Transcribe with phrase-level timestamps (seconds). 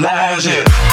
[0.00, 0.91] Legend.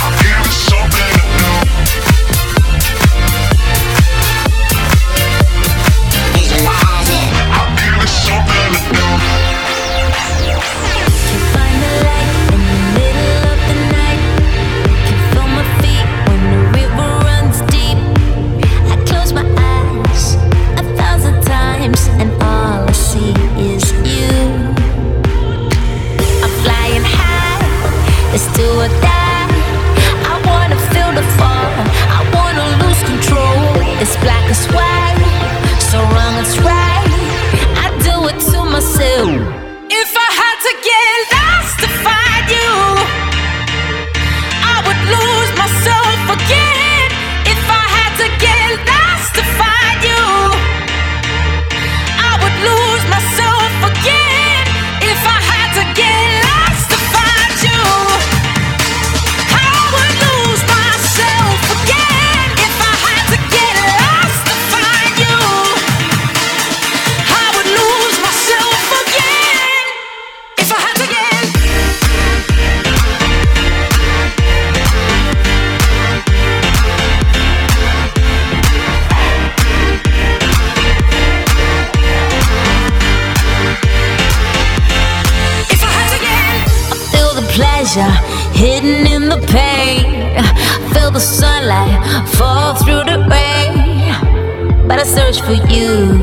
[95.31, 96.17] search for you,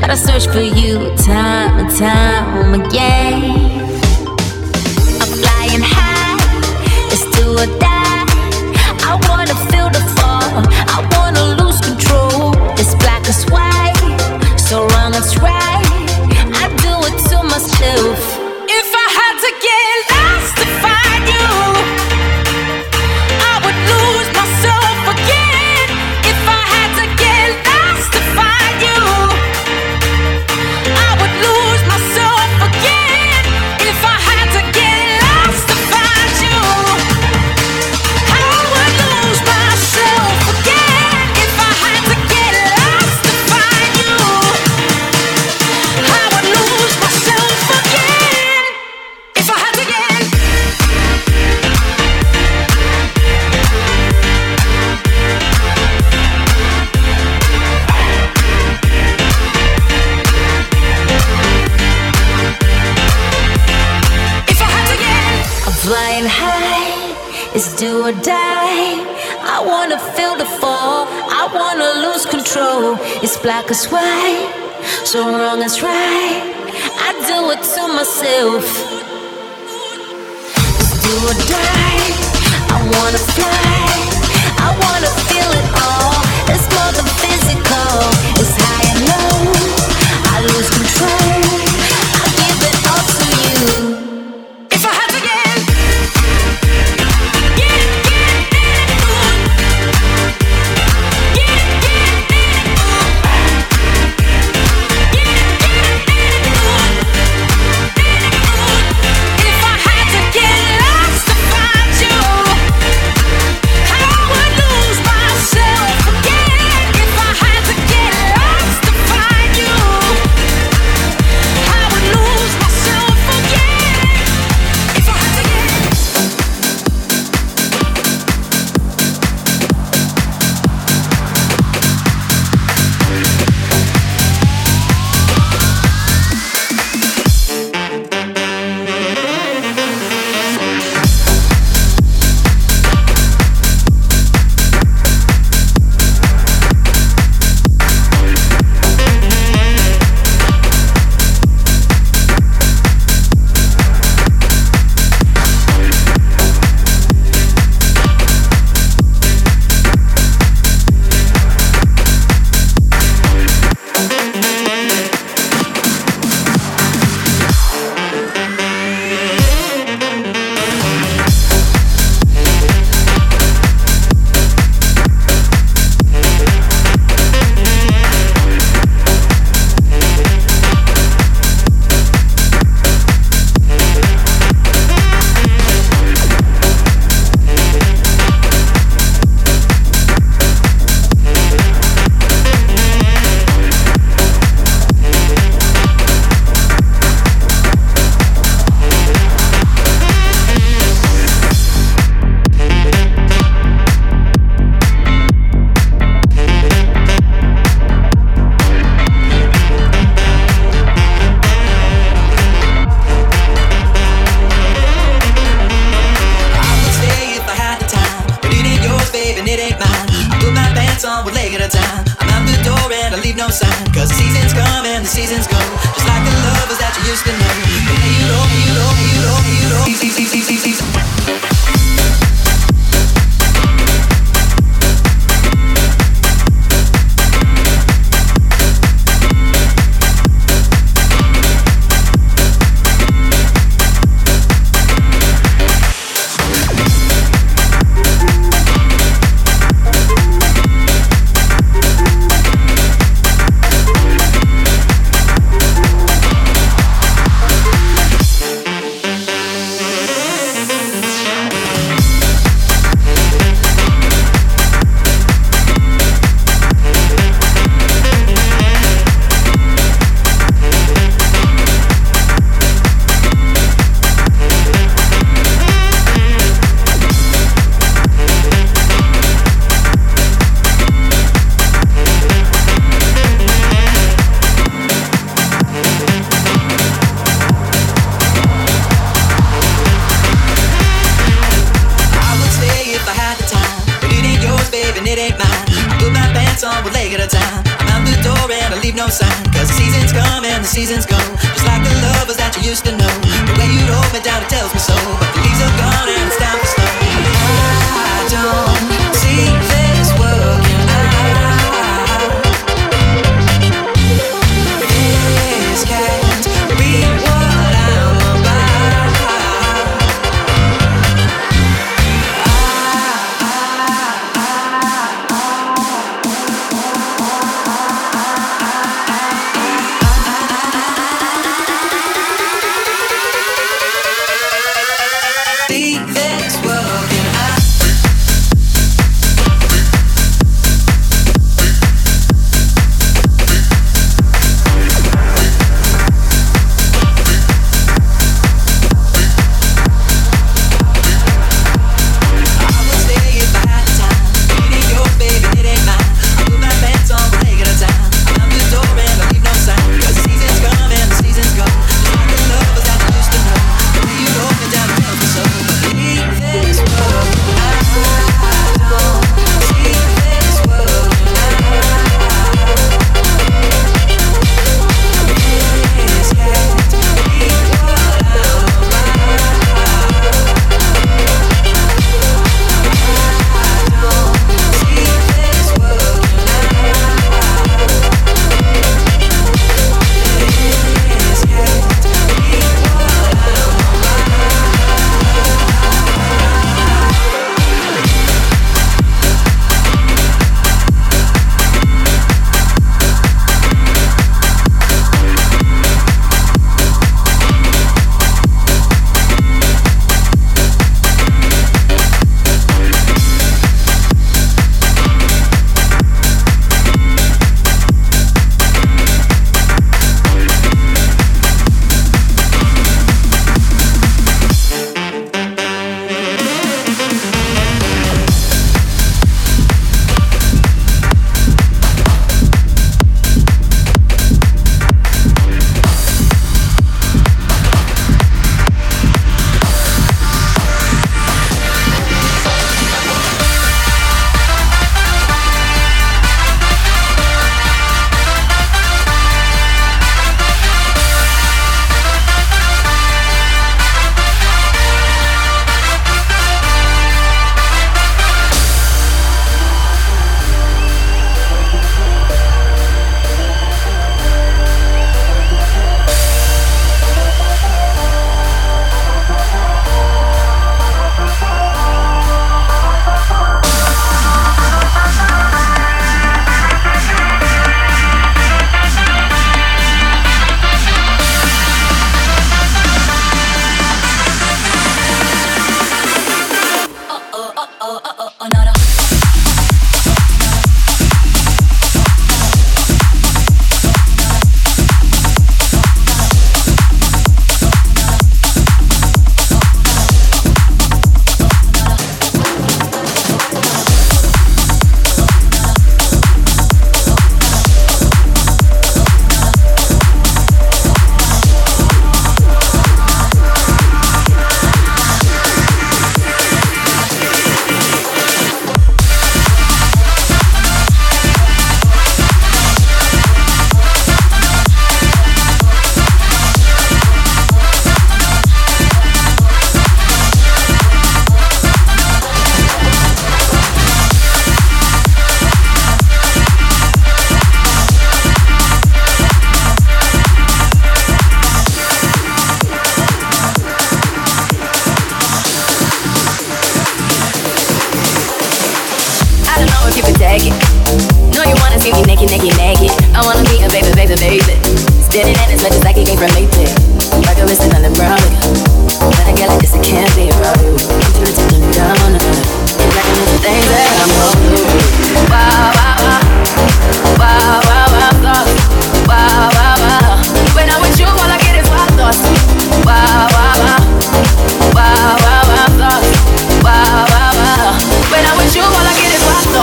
[0.00, 3.67] but I search for you time and time again.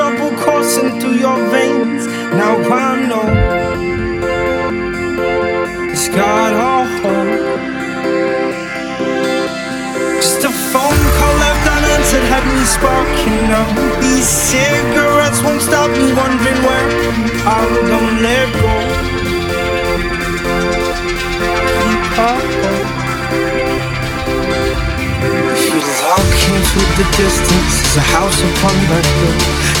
[0.00, 2.06] trouble coursing through your veins.
[2.40, 3.26] Now I know
[5.92, 7.40] it's got all hope.
[10.16, 13.68] Just a phone call left unanswered had me sparking up.
[14.00, 16.88] These cigarettes won't stop me wondering where
[17.44, 17.60] I
[17.92, 18.74] don't let go.
[21.76, 22.44] Keep up.
[26.10, 26.39] Walking
[26.70, 27.82] through the distance.
[27.90, 29.36] Is a house upon the hill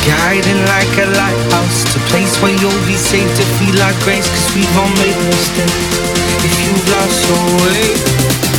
[0.06, 1.84] Guiding like a lighthouse.
[1.94, 5.18] To a place where you'll be safe to feel like grace Cause we've all made
[5.30, 5.88] mistakes
[6.42, 8.49] If you've lost your way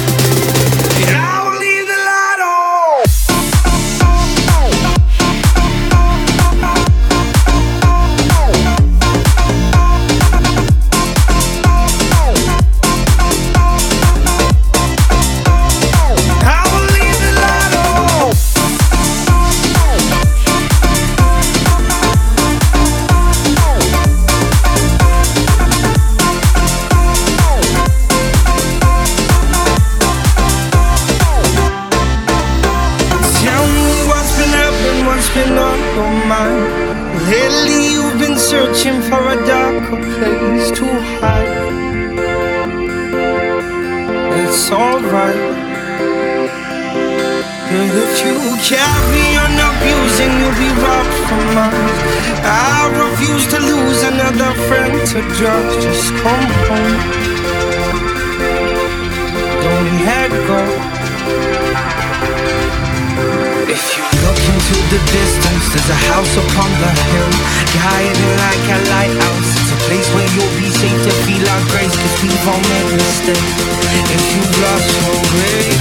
[55.42, 56.98] drugs, just come home.
[59.64, 60.62] Don't be head go.
[63.66, 67.32] If you look into the distance, there's a house upon the hill.
[67.74, 69.50] Guiding like a lighthouse.
[69.58, 72.92] It's a place where you'll be safe to feel our grace, cause we've all made
[73.02, 73.54] mistakes.
[74.14, 75.81] If you love so great.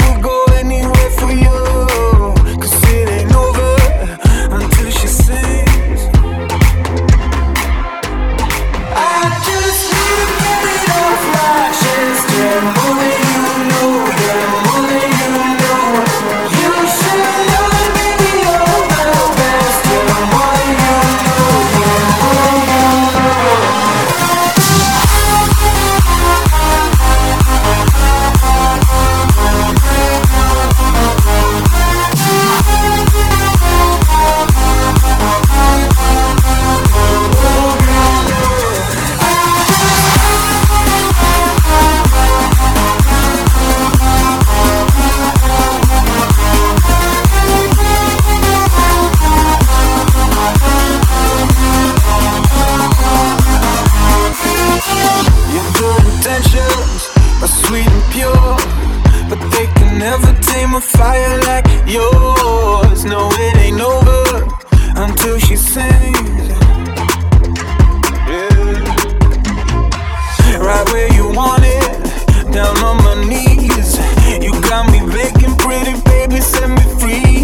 [76.03, 77.41] baby, set me free.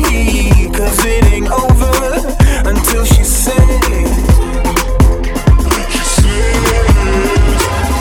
[1.09, 1.93] It ain't over
[2.67, 3.55] until she says,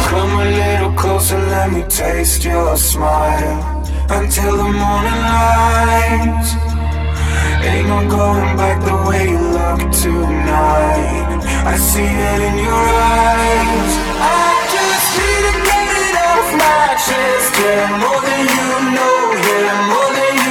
[0.08, 3.84] Come a little closer, let me taste your smile.
[4.08, 6.48] Until the morning light.
[7.62, 11.40] Ain't no going back the way you look tonight.
[11.66, 13.92] I see it in your eyes.
[14.20, 14.65] I
[16.58, 20.45] matches, yeah, more than you know, yeah, more than you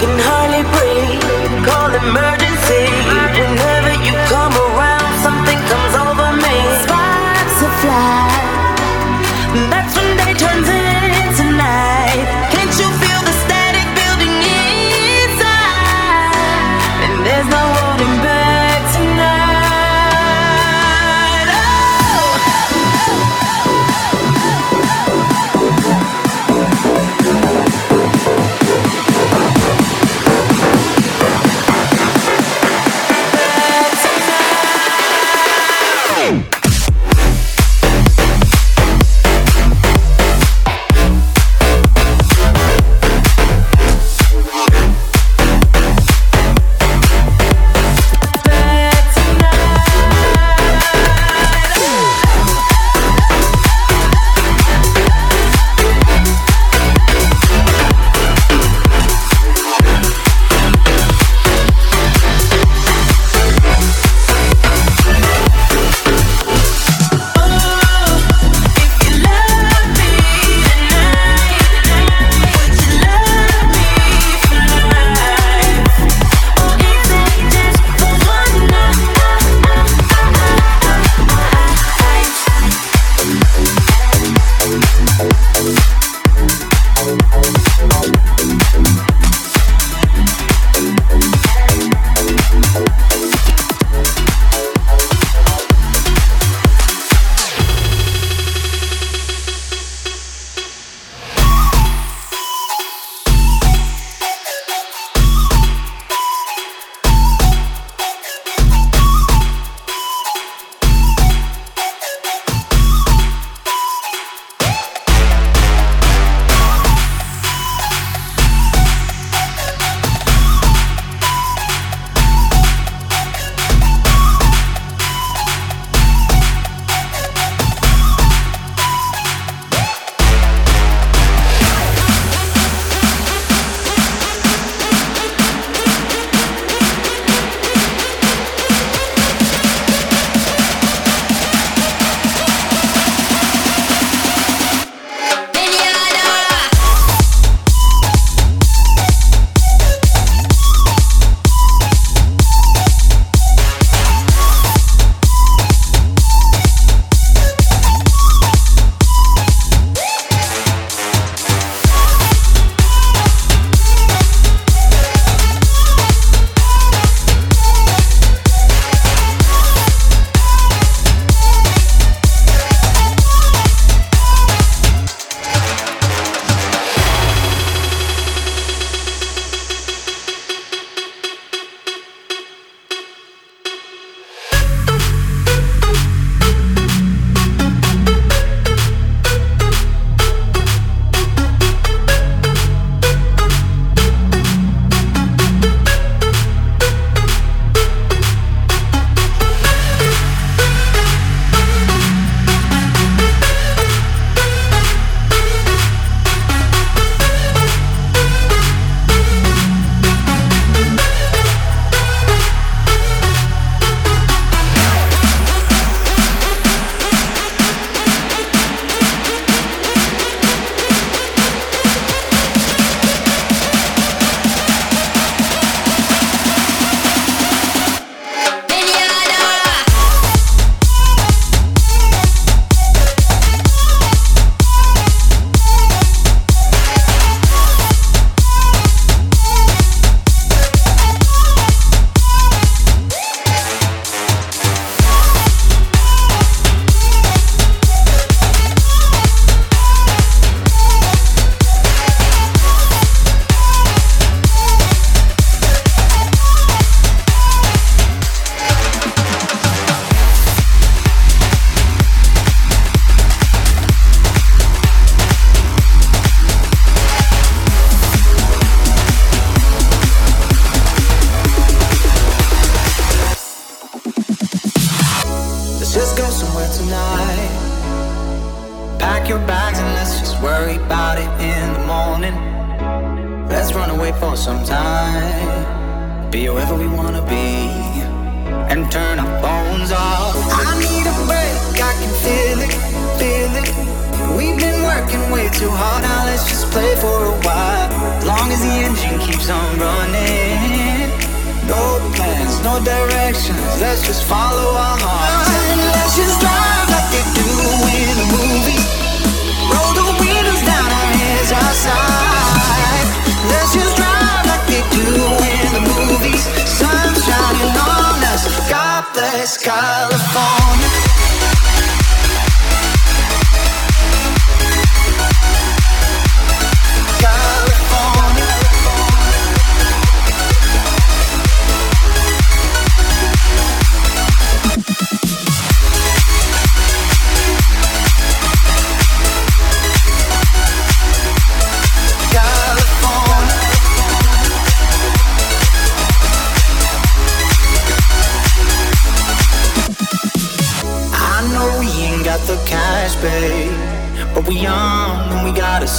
[0.00, 1.20] can hardly breathe.
[1.68, 2.84] Call emergency.
[3.36, 6.56] Whenever you come around, something comes over me.
[6.84, 8.29] Sparks are fly.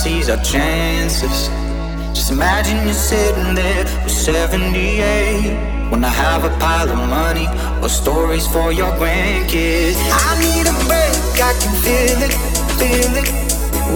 [0.02, 1.47] seize our chances.
[2.18, 7.45] Just imagine you're sitting there with 78 when I have a pile of money
[7.84, 10.02] or stories for your grandkids.
[10.26, 12.34] I need a break, I can feel it,
[12.82, 13.30] feel it.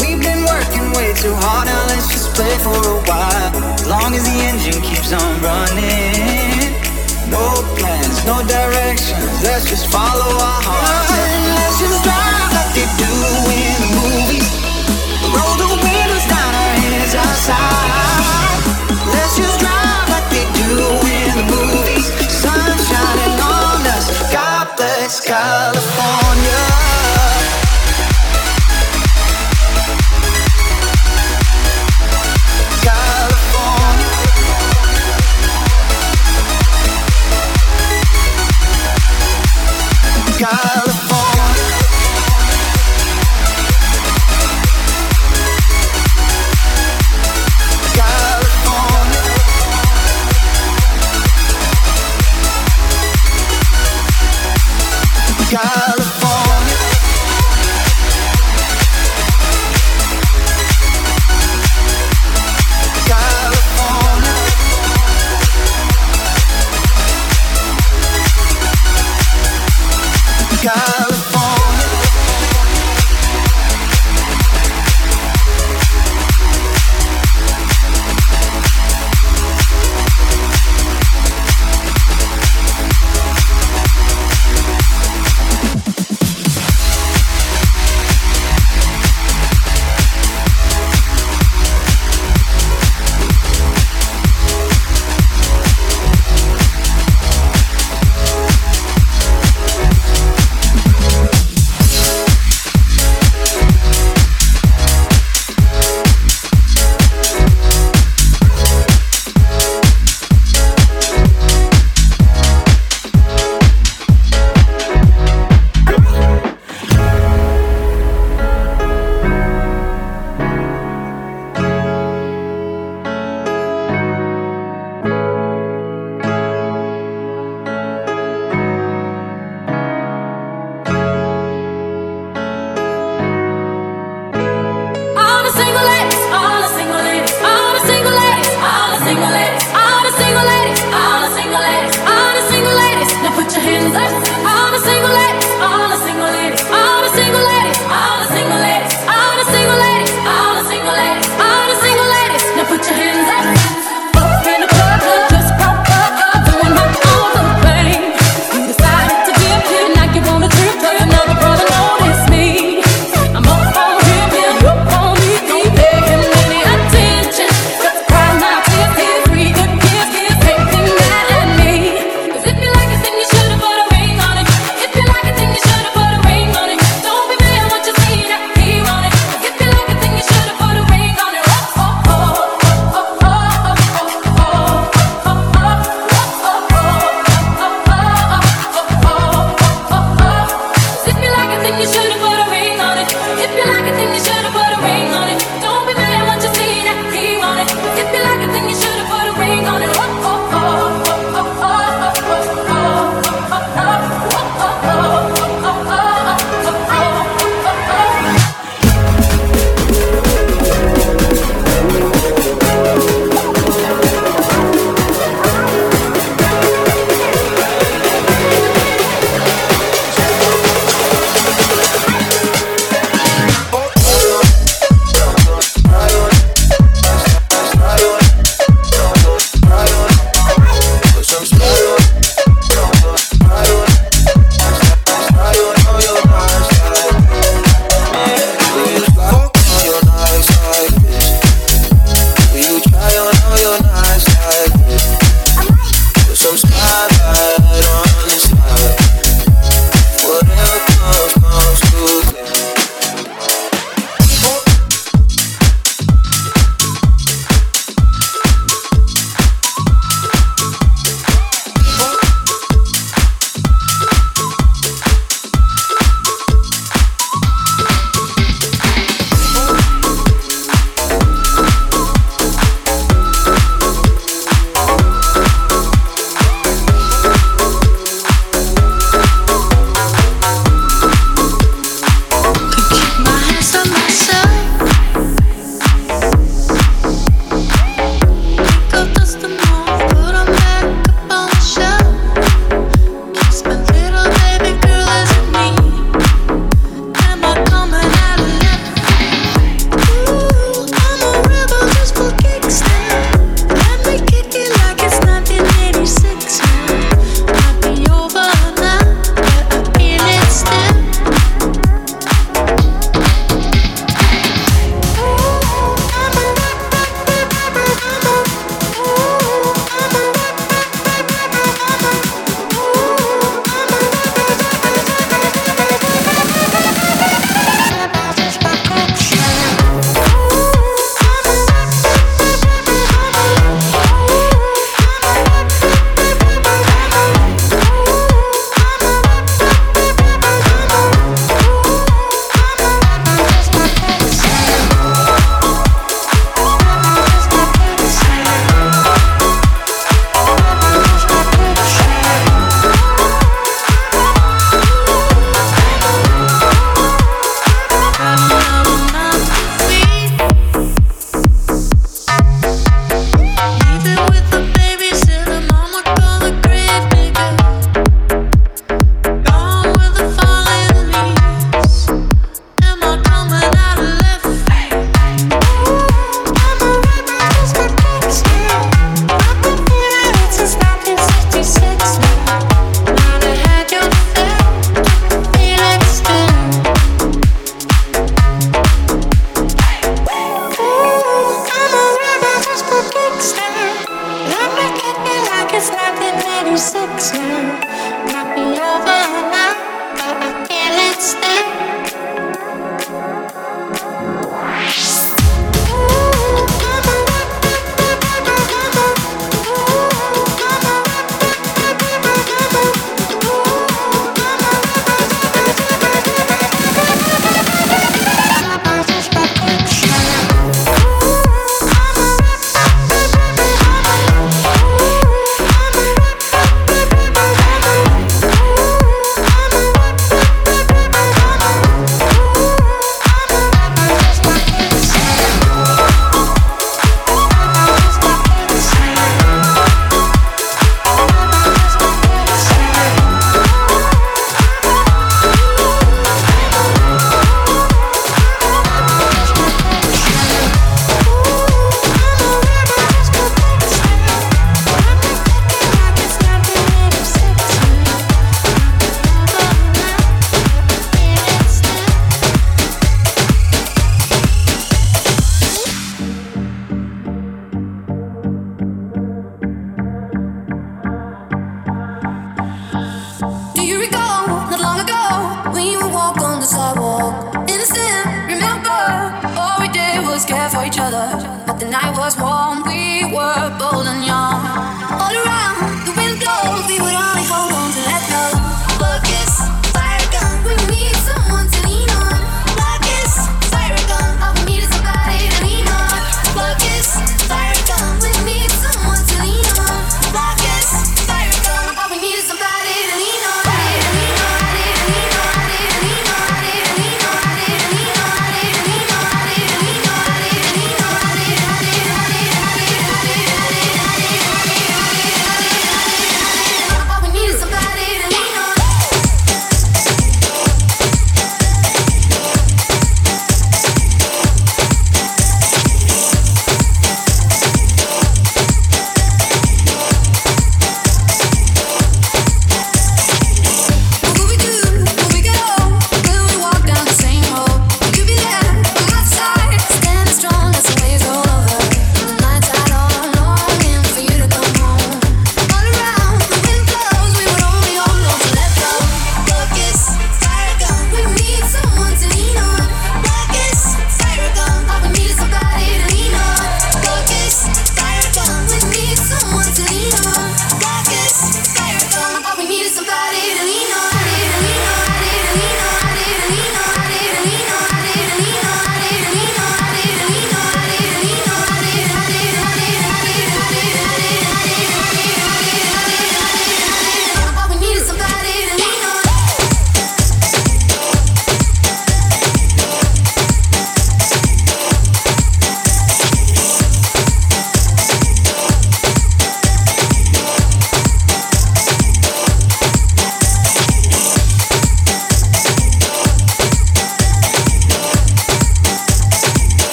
[0.00, 3.56] We've been working way too hard, now let's just play for a while.
[3.72, 6.68] As long as the engine keeps on running,
[7.32, 11.08] no plans, no directions, let's just follow our heart.
[11.56, 12.23] Let's just drive.
[25.06, 25.73] Let's go.